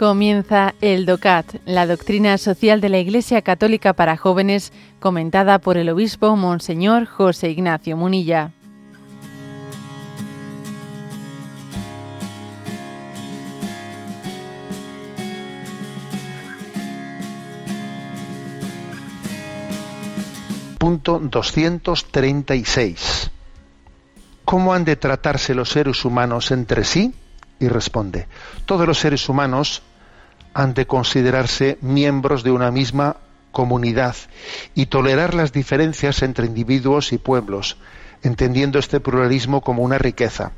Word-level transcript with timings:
Comienza 0.00 0.74
el 0.80 1.04
DOCAT, 1.04 1.56
la 1.66 1.86
doctrina 1.86 2.38
social 2.38 2.80
de 2.80 2.88
la 2.88 3.00
Iglesia 3.00 3.42
Católica 3.42 3.92
para 3.92 4.16
jóvenes, 4.16 4.72
comentada 4.98 5.58
por 5.58 5.76
el 5.76 5.90
obispo 5.90 6.34
Monseñor 6.36 7.04
José 7.04 7.50
Ignacio 7.50 7.98
Munilla. 7.98 8.52
Punto 20.78 21.18
236. 21.18 23.30
¿Cómo 24.46 24.72
han 24.72 24.86
de 24.86 24.96
tratarse 24.96 25.54
los 25.54 25.68
seres 25.68 26.06
humanos 26.06 26.52
entre 26.52 26.84
sí? 26.84 27.12
Y 27.58 27.68
responde, 27.68 28.28
todos 28.64 28.86
los 28.86 28.98
seres 28.98 29.28
humanos 29.28 29.82
han 30.54 30.74
de 30.74 30.86
considerarse 30.86 31.78
miembros 31.80 32.42
de 32.42 32.50
una 32.50 32.70
misma 32.70 33.16
comunidad 33.52 34.16
y 34.74 34.86
tolerar 34.86 35.34
las 35.34 35.52
diferencias 35.52 36.22
entre 36.22 36.46
individuos 36.46 37.12
y 37.12 37.18
pueblos, 37.18 37.76
entendiendo 38.22 38.78
este 38.78 39.00
pluralismo 39.00 39.60
como 39.60 39.82
una 39.82 39.98
riqueza. 39.98 40.52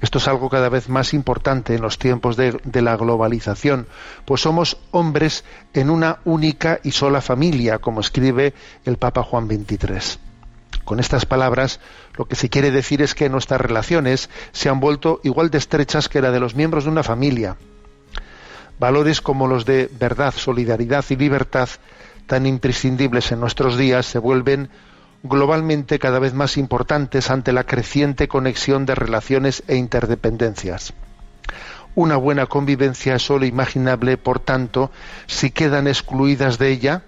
Esto 0.00 0.18
es 0.18 0.28
algo 0.28 0.48
cada 0.48 0.68
vez 0.68 0.88
más 0.88 1.14
importante 1.14 1.74
en 1.74 1.82
los 1.82 1.98
tiempos 1.98 2.36
de, 2.36 2.58
la 2.80 2.96
globalización, 2.96 3.86
pues 4.24 4.40
somos 4.40 4.78
hombres 4.90 5.44
en 5.74 5.90
una 5.90 6.18
única 6.24 6.80
y 6.82 6.92
sola 6.92 7.20
familia, 7.20 7.78
como 7.78 8.00
escribe 8.00 8.54
el 8.84 8.96
Papa 8.96 9.22
Juan 9.22 9.46
XXIII. 9.46 10.18
Con 10.84 10.98
estas 10.98 11.26
palabras, 11.26 11.78
lo 12.16 12.24
que 12.24 12.34
se 12.34 12.48
quiere 12.48 12.70
decir 12.70 13.02
es 13.02 13.14
que 13.14 13.28
nuestras 13.28 13.60
relaciones 13.60 14.30
se 14.52 14.68
han 14.68 14.80
vuelto 14.80 15.20
igual 15.22 15.50
de 15.50 15.58
estrechas 15.58 16.08
que 16.08 16.22
la 16.22 16.32
de 16.32 16.40
los 16.40 16.54
miembros 16.54 16.84
de 16.84 16.90
una 16.90 17.02
familia 17.02 17.56
Valores 18.80 19.20
como 19.20 19.46
los 19.46 19.66
de 19.66 19.90
verdad, 20.00 20.32
solidaridad 20.34 21.04
y 21.10 21.16
libertad, 21.16 21.68
tan 22.26 22.46
imprescindibles 22.46 23.30
en 23.30 23.38
nuestros 23.38 23.76
días, 23.76 24.06
se 24.06 24.18
vuelven 24.18 24.70
globalmente 25.22 25.98
cada 25.98 26.18
vez 26.18 26.32
más 26.32 26.56
importantes 26.56 27.30
ante 27.30 27.52
la 27.52 27.64
creciente 27.64 28.26
conexión 28.26 28.86
de 28.86 28.94
relaciones 28.94 29.62
e 29.68 29.76
interdependencias. 29.76 30.94
Una 31.94 32.16
buena 32.16 32.46
convivencia 32.46 33.16
es 33.16 33.22
solo 33.22 33.44
imaginable, 33.44 34.16
por 34.16 34.40
tanto, 34.40 34.90
si 35.26 35.50
quedan 35.50 35.86
excluidas 35.86 36.56
de 36.56 36.70
ella 36.70 37.02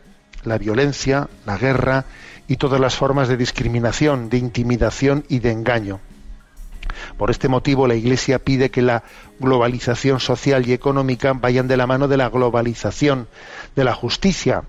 la 0.45 0.59
violencia, 0.59 1.31
la 1.47 1.57
guerra 1.57 2.05
y 2.49 2.59
todas 2.59 2.83
las 2.83 2.97
formas 2.97 3.29
de 3.29 3.39
discriminación, 3.39 4.29
de 4.29 4.37
intimidación 4.37 5.25
y 5.31 5.39
de 5.39 5.53
engaño. 5.53 6.01
Por 7.17 7.31
este 7.31 7.49
motivo, 7.49 7.87
la 7.87 7.95
Iglesia 7.95 8.39
pide 8.39 8.71
que 8.71 8.83
la 8.83 9.05
globalización 9.39 10.21
social 10.21 10.67
y 10.67 10.73
económica 10.73 11.33
vayan 11.33 11.69
de 11.69 11.77
la 11.77 11.87
mano 11.87 12.09
de 12.09 12.17
la 12.17 12.29
globalización 12.29 13.29
de 13.77 13.85
la 13.85 13.95
justicia. 13.95 14.65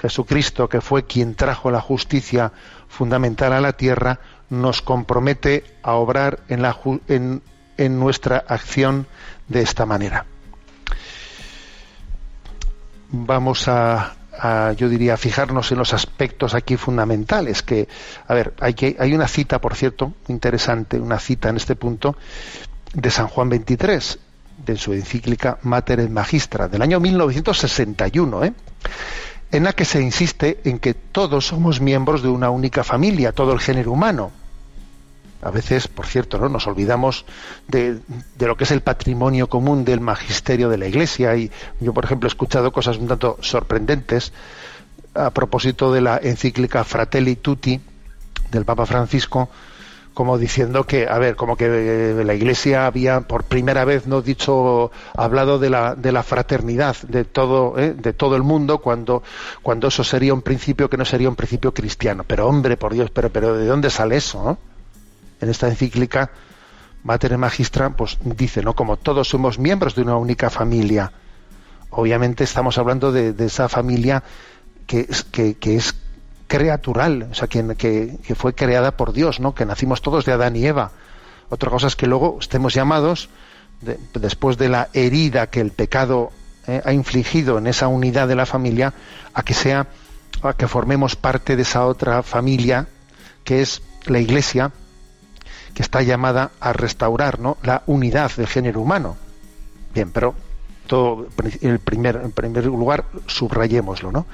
Jesucristo, 0.00 0.68
que 0.68 0.80
fue 0.80 1.04
quien 1.04 1.34
trajo 1.34 1.70
la 1.70 1.80
justicia 1.80 2.52
fundamental 2.88 3.52
a 3.52 3.60
la 3.60 3.74
tierra, 3.74 4.20
nos 4.48 4.82
compromete 4.82 5.64
a 5.82 5.92
obrar 5.94 6.40
en, 6.48 7.42
nuestra 7.98 8.44
acción 8.48 9.06
de 9.48 9.62
esta 9.62 9.86
manera. 9.86 10.26
Vamos 13.10 13.68
a 13.68 14.16
yo 14.76 14.88
diría, 14.88 15.16
fijarnos 15.16 15.70
en 15.72 15.78
los 15.78 15.92
aspectos 15.92 16.54
aquí 16.54 16.76
fundamentales. 16.76 17.62
Que, 17.62 17.88
a 18.26 18.34
ver, 18.34 18.54
hay, 18.60 18.74
que, 18.74 18.96
hay 18.98 19.14
una 19.14 19.28
cita, 19.28 19.60
por 19.60 19.74
cierto, 19.74 20.14
interesante, 20.28 20.98
una 20.98 21.18
cita 21.18 21.48
en 21.48 21.56
este 21.56 21.76
punto, 21.76 22.16
de 22.94 23.10
San 23.10 23.28
Juan 23.28 23.48
23, 23.48 24.18
de 24.64 24.76
su 24.76 24.92
encíclica 24.92 25.58
Mater 25.62 26.00
et 26.00 26.10
Magistra, 26.10 26.68
del 26.68 26.82
año 26.82 27.00
1961, 27.00 28.44
¿eh? 28.44 28.52
en 29.52 29.64
la 29.64 29.72
que 29.72 29.84
se 29.84 30.00
insiste 30.00 30.60
en 30.64 30.78
que 30.78 30.94
todos 30.94 31.46
somos 31.46 31.80
miembros 31.80 32.22
de 32.22 32.28
una 32.28 32.50
única 32.50 32.84
familia, 32.84 33.32
todo 33.32 33.52
el 33.52 33.60
género 33.60 33.92
humano. 33.92 34.30
A 35.42 35.50
veces, 35.50 35.88
por 35.88 36.06
cierto, 36.06 36.38
¿no? 36.38 36.48
nos 36.48 36.66
olvidamos 36.66 37.24
de, 37.66 38.00
lo 38.38 38.56
que 38.56 38.64
es 38.64 38.70
el 38.72 38.82
patrimonio 38.82 39.48
común 39.48 39.84
del 39.84 40.00
magisterio 40.00 40.68
de 40.68 40.76
la 40.76 40.86
Iglesia. 40.86 41.34
Y 41.36 41.50
yo, 41.80 41.94
por 41.94 42.04
ejemplo, 42.04 42.26
he 42.26 42.30
escuchado 42.30 42.72
cosas 42.72 42.98
un 42.98 43.08
tanto 43.08 43.38
sorprendentes 43.40 44.32
a 45.14 45.30
propósito 45.30 45.92
de 45.92 46.02
la 46.02 46.18
encíclica 46.22 46.84
Fratelli 46.84 47.36
Tutti 47.36 47.80
del 48.50 48.64
Papa 48.64 48.84
Francisco, 48.84 49.48
como 50.12 50.36
diciendo 50.36 50.84
que, 50.84 51.06
a 51.08 51.18
ver, 51.18 51.36
como 51.36 51.56
que 51.56 51.66
eh, 51.66 52.24
la 52.24 52.34
Iglesia 52.34 52.86
había 52.86 53.22
por 53.22 53.44
primera 53.44 53.84
vez 53.84 54.06
no 54.06 54.20
dicho, 54.20 54.90
hablado 55.16 55.58
de 55.58 55.70
la, 55.70 55.94
de 55.94 56.12
la 56.12 56.22
fraternidad 56.22 56.96
de 57.08 57.24
todo, 57.24 57.78
¿eh? 57.78 57.94
de 57.94 58.12
todo 58.12 58.36
el 58.36 58.42
mundo, 58.42 58.78
cuando, 58.78 59.22
cuando 59.62 59.88
eso 59.88 60.04
sería 60.04 60.34
un 60.34 60.42
principio 60.42 60.90
que 60.90 60.98
no 60.98 61.04
sería 61.06 61.28
un 61.28 61.36
principio 61.36 61.72
cristiano. 61.72 62.24
Pero 62.26 62.46
hombre, 62.46 62.76
por 62.76 62.92
Dios, 62.92 63.10
pero, 63.10 63.30
pero 63.30 63.56
¿de 63.56 63.66
dónde 63.66 63.88
sale 63.88 64.16
eso? 64.16 64.42
¿no? 64.44 64.69
En 65.40 65.48
esta 65.48 65.68
encíclica 65.68 66.30
Mater 67.02 67.36
Magistra, 67.38 67.90
pues 67.90 68.18
dice, 68.22 68.62
¿no? 68.62 68.74
Como 68.74 68.96
todos 68.96 69.28
somos 69.28 69.58
miembros 69.58 69.94
de 69.94 70.02
una 70.02 70.16
única 70.16 70.50
familia. 70.50 71.12
Obviamente 71.90 72.44
estamos 72.44 72.78
hablando 72.78 73.10
de, 73.10 73.34
esa 73.44 73.68
familia 73.68 74.22
que 74.86 75.06
es, 75.08 75.24
que, 75.24 75.56
es 75.62 75.94
creatural, 76.46 77.28
o 77.30 77.34
sea, 77.34 77.48
que, 77.48 78.18
fue 78.36 78.54
creada 78.54 78.96
por 78.96 79.12
Dios, 79.12 79.40
¿no? 79.40 79.54
Que 79.54 79.64
nacimos 79.64 80.02
todos 80.02 80.24
de 80.24 80.32
Adán 80.32 80.56
y 80.56 80.66
Eva. 80.66 80.92
Otra 81.48 81.70
cosa 81.70 81.86
es 81.86 81.96
que 81.96 82.06
luego 82.06 82.38
estemos 82.40 82.74
llamados, 82.74 83.30
después 84.14 84.58
de 84.58 84.68
la 84.68 84.88
herida 84.92 85.48
que 85.48 85.60
el 85.60 85.72
pecado 85.72 86.30
eh, 86.66 86.82
ha 86.84 86.92
infligido 86.92 87.56
en 87.56 87.66
esa 87.66 87.88
unidad 87.88 88.28
de 88.28 88.36
la 88.36 88.46
familia, 88.46 88.92
a 89.32 89.42
que 89.42 89.54
sea, 89.54 89.86
a 90.42 90.52
que 90.52 90.68
formemos 90.68 91.16
parte 91.16 91.56
de 91.56 91.62
esa 91.62 91.86
otra 91.86 92.22
familia 92.22 92.86
que 93.42 93.62
es 93.62 93.82
la 94.04 94.18
Iglesia, 94.18 94.70
que 95.74 95.82
está 95.82 96.02
llamada 96.02 96.50
a 96.60 96.72
restaurar 96.72 97.38
¿no? 97.38 97.56
la 97.62 97.82
unidad 97.86 98.30
del 98.36 98.46
género 98.46 98.80
humano. 98.80 99.16
Bien, 99.94 100.10
pero 100.10 100.34
todo, 100.86 101.28
en, 101.60 101.78
primer, 101.78 102.16
en 102.16 102.32
primer 102.32 102.66
lugar 102.66 103.04
subrayémoslo. 103.26 104.12
¿no? 104.12 104.26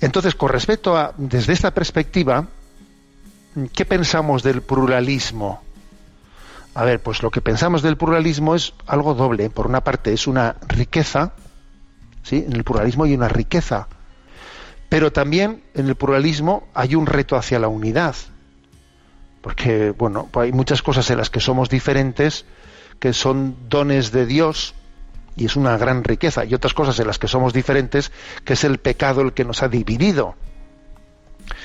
Entonces, 0.00 0.34
con 0.34 0.50
respecto 0.50 0.96
a, 0.96 1.14
desde 1.16 1.52
esta 1.52 1.72
perspectiva, 1.72 2.46
¿qué 3.72 3.84
pensamos 3.84 4.42
del 4.42 4.62
pluralismo? 4.62 5.62
A 6.74 6.84
ver, 6.84 7.02
pues 7.02 7.22
lo 7.22 7.30
que 7.30 7.40
pensamos 7.40 7.80
del 7.80 7.96
pluralismo 7.96 8.54
es 8.54 8.74
algo 8.86 9.14
doble. 9.14 9.48
Por 9.48 9.66
una 9.66 9.82
parte, 9.82 10.12
es 10.12 10.26
una 10.26 10.56
riqueza, 10.68 11.32
¿sí? 12.22 12.44
En 12.46 12.52
el 12.52 12.64
pluralismo 12.64 13.04
hay 13.04 13.14
una 13.14 13.28
riqueza. 13.28 13.88
Pero 14.90 15.10
también 15.10 15.64
en 15.74 15.88
el 15.88 15.96
pluralismo 15.96 16.68
hay 16.74 16.94
un 16.94 17.06
reto 17.06 17.36
hacia 17.36 17.58
la 17.58 17.68
unidad 17.68 18.14
porque 19.46 19.92
bueno, 19.92 20.28
pues 20.28 20.46
hay 20.46 20.52
muchas 20.52 20.82
cosas 20.82 21.08
en 21.08 21.18
las 21.18 21.30
que 21.30 21.38
somos 21.38 21.68
diferentes, 21.68 22.46
que 22.98 23.12
son 23.12 23.54
dones 23.68 24.10
de 24.10 24.26
Dios, 24.26 24.74
y 25.36 25.44
es 25.44 25.54
una 25.54 25.78
gran 25.78 26.02
riqueza, 26.02 26.44
y 26.44 26.52
otras 26.52 26.74
cosas 26.74 26.98
en 26.98 27.06
las 27.06 27.20
que 27.20 27.28
somos 27.28 27.52
diferentes, 27.52 28.10
que 28.44 28.54
es 28.54 28.64
el 28.64 28.78
pecado 28.78 29.20
el 29.20 29.34
que 29.34 29.44
nos 29.44 29.62
ha 29.62 29.68
dividido. 29.68 30.34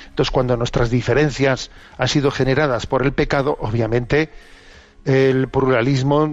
Entonces, 0.09 0.29
cuando 0.29 0.55
nuestras 0.57 0.91
diferencias 0.91 1.71
han 1.97 2.07
sido 2.07 2.29
generadas 2.29 2.85
por 2.85 3.01
el 3.01 3.13
pecado, 3.13 3.57
obviamente 3.59 4.29
el 5.03 5.47
pluralismo 5.47 6.29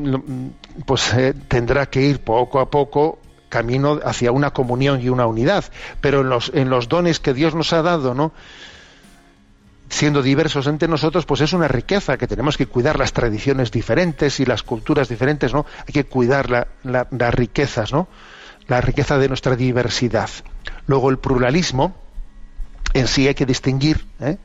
pues 0.85 1.15
eh, 1.15 1.33
tendrá 1.33 1.87
que 1.87 2.03
ir 2.03 2.21
poco 2.21 2.61
a 2.61 2.71
poco 2.71 3.21
camino 3.49 4.01
hacia 4.05 4.33
una 4.33 4.51
comunión 4.51 5.01
y 5.01 5.09
una 5.09 5.25
unidad, 5.25 5.65
pero 6.03 6.21
en 6.21 6.29
los, 6.29 6.53
en 6.55 6.69
los 6.69 6.91
dones 6.91 7.21
que 7.21 7.33
Dios 7.33 7.55
nos 7.55 7.73
ha 7.73 7.81
dado, 7.81 8.13
¿no? 8.13 8.35
Siendo 9.91 10.23
diversos 10.23 10.67
entre 10.67 10.89
nosotros, 10.89 11.27
pues 11.27 11.41
es 11.41 11.53
una 11.53 11.69
riqueza 11.69 12.17
que 12.17 12.27
tenemos 12.27 12.57
que 12.57 12.67
cuidar 12.67 12.99
las 12.99 13.13
tradiciones 13.13 13.71
diferentes 13.71 14.41
y 14.41 14.45
las 14.45 14.63
culturas 14.63 15.09
diferentes, 15.09 15.53
¿no? 15.53 15.67
Hay 15.87 15.93
que 15.93 16.05
cuidar 16.05 16.69
las 16.83 17.35
riquezas, 17.35 17.93
¿no? 17.93 18.09
La 18.67 18.81
riqueza 18.81 19.19
de 19.19 19.29
nuestra 19.29 19.57
diversidad. 19.57 20.29
Luego 20.87 21.11
el 21.11 21.19
pluralismo, 21.19 21.95
en 22.95 23.07
sí 23.07 23.29
hay 23.29 23.35
que 23.35 23.47
distinguir 23.47 24.05
¿eh? 24.21 24.37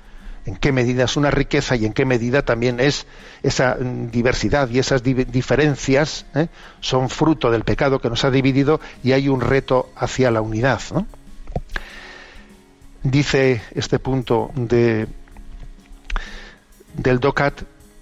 en 0.46 0.56
qué 0.58 0.72
medida 0.72 1.06
es 1.06 1.16
una 1.18 1.32
riqueza 1.32 1.76
y 1.76 1.86
en 1.86 1.94
qué 1.94 2.06
medida 2.06 2.44
también 2.44 2.80
es 2.80 3.06
esa 3.44 3.76
diversidad 3.76 4.70
y 4.70 4.80
esas 4.80 5.04
diferencias 5.04 6.26
¿eh? 6.36 6.48
son 6.82 7.10
fruto 7.10 7.52
del 7.52 7.64
pecado 7.64 8.00
que 8.00 8.10
nos 8.10 8.24
ha 8.26 8.32
dividido 8.32 8.80
y 9.04 9.14
hay 9.14 9.30
un 9.30 9.42
reto 9.42 9.92
hacia 9.96 10.32
la 10.32 10.42
unidad. 10.42 10.82
Dice 13.04 13.62
este 13.76 14.00
punto 14.00 14.52
de 14.56 15.08
del 16.94 17.20
DOCAT 17.20 17.62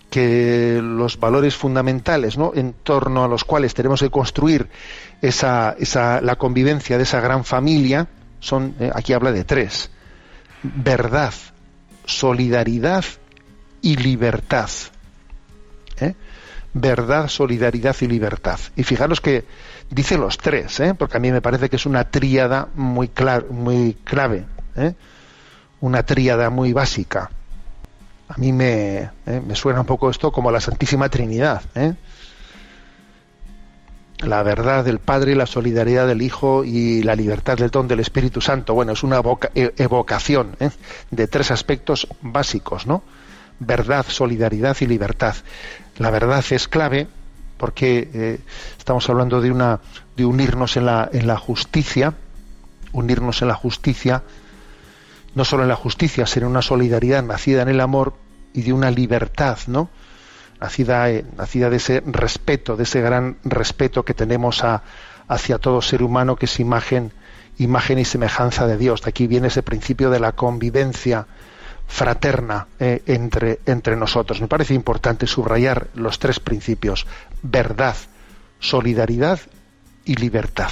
que 0.10 0.80
los 0.84 1.20
valores 1.20 1.56
fundamentales 1.56 2.38
¿no? 2.38 2.52
en 2.54 2.74
torno 2.74 3.24
a 3.24 3.28
los 3.28 3.46
cuales 3.46 3.74
tenemos 3.74 4.02
que 4.02 4.10
construir 4.10 4.68
esa, 5.22 5.76
esa, 5.80 6.20
la 6.20 6.36
convivencia 6.36 6.98
de 6.98 7.04
esa 7.04 7.22
gran 7.22 7.46
familia 7.46 8.08
son, 8.40 8.76
eh, 8.80 8.92
aquí 8.94 9.14
habla 9.14 9.32
de 9.32 9.46
tres, 9.46 9.90
verdad, 10.64 11.34
solidaridad 12.06 13.06
y 13.82 13.96
libertad. 13.96 14.70
¿eh? 16.02 16.16
verdad, 16.74 17.28
solidaridad 17.28 17.96
y 18.02 18.08
libertad. 18.08 18.60
Y 18.76 18.84
fijaros 18.84 19.22
que 19.22 19.46
dice 19.90 20.18
los 20.18 20.38
tres, 20.38 20.80
¿eh? 20.80 20.94
porque 20.94 21.18
a 21.18 21.20
mí 21.20 21.32
me 21.32 21.42
parece 21.42 21.70
que 21.70 21.76
es 21.76 21.86
una 21.86 22.10
tríada 22.10 22.70
muy, 22.76 23.12
muy 23.50 23.94
clave, 24.04 24.46
¿eh? 24.76 24.94
una 25.82 26.04
tríada 26.04 26.50
muy 26.50 26.74
básica. 26.74 27.30
A 28.32 28.38
mí 28.38 28.54
me, 28.54 29.10
¿eh? 29.26 29.42
me, 29.46 29.56
suena 29.56 29.82
un 29.82 29.86
poco 29.86 30.10
esto 30.10 30.32
como 30.32 30.52
la 30.52 30.62
Santísima 30.62 31.10
Trinidad. 31.10 31.62
La 34.20 34.44
verdad 34.44 34.86
del 34.86 35.00
Padre, 35.00 35.36
la 35.36 35.46
solidaridad 35.46 36.08
del 36.08 36.22
Hijo 36.22 36.64
y 36.64 37.04
la 37.04 37.16
libertad 37.16 37.58
del 37.58 37.72
don 37.72 37.88
del 37.88 38.00
Espíritu 38.00 38.40
Santo. 38.40 38.74
Bueno, 38.74 38.94
es 38.94 39.04
una 39.04 39.22
e, 39.54 39.74
evocación 39.78 40.56
de 41.10 41.28
tres 41.28 41.52
aspectos 41.52 42.08
básicos, 42.22 42.88
¿no? 42.88 43.04
Verdad, 43.60 44.06
solidaridad 44.08 44.78
y 44.80 44.88
libertad. 44.88 45.36
La 45.98 46.10
verdad 46.10 46.44
es 46.52 46.68
clave 46.68 47.08
porque 47.58 48.10
eh, 48.14 48.40
estamos 48.78 49.10
hablando 49.10 49.42
de 49.42 49.52
una 49.52 49.82
de 50.16 50.26
unirnos 50.26 50.78
en 50.78 50.86
la, 50.86 51.10
en 51.12 51.28
la 51.28 51.38
justicia, 51.38 52.14
unirnos 52.94 53.42
en 53.42 53.50
la 53.50 53.56
justicia, 53.56 54.24
no 55.36 55.46
solo 55.46 55.64
en 55.64 55.70
la 55.70 55.76
justicia, 55.76 56.26
sino 56.26 56.46
en 56.46 56.52
una 56.52 56.62
solidaridad 56.62 57.24
nacida 57.24 57.62
en 57.62 57.70
el 57.70 57.80
amor 57.80 58.14
y 58.54 58.64
de 58.64 58.74
una 58.74 58.92
libertad, 58.92 59.58
¿no? 59.68 59.90
Nacida, 60.60 61.10
eh, 61.10 61.26
nacida 61.38 61.70
de 61.70 61.78
ese 61.78 62.04
respeto, 62.06 62.76
de 62.76 62.84
ese 62.84 63.02
gran 63.02 63.38
respeto 63.44 64.04
que 64.04 64.14
tenemos 64.14 64.64
a, 64.64 64.84
hacia 65.28 65.58
todo 65.58 65.82
ser 65.82 66.04
humano 66.04 66.36
que 66.36 66.46
es 66.46 66.60
imagen, 66.60 67.12
imagen 67.58 67.98
y 68.00 68.06
semejanza 68.06 68.68
de 68.68 68.78
Dios. 68.78 69.02
De 69.02 69.10
aquí 69.10 69.28
viene 69.28 69.48
ese 69.48 69.64
principio 69.64 70.10
de 70.10 70.20
la 70.20 70.34
convivencia 70.34 71.26
fraterna 71.88 72.68
eh, 72.80 73.02
entre, 73.08 73.60
entre 73.66 73.96
nosotros. 73.96 74.40
Me 74.40 74.48
parece 74.48 74.74
importante 74.74 75.28
subrayar 75.28 75.88
los 75.96 76.20
tres 76.20 76.40
principios, 76.40 77.08
verdad, 77.42 77.96
solidaridad 78.60 79.40
y 80.06 80.16
libertad. 80.16 80.72